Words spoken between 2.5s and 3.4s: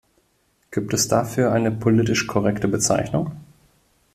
Bezeichnung?